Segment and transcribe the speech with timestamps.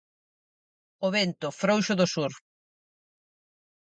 [1.05, 2.31] O vento, frouxo do sur.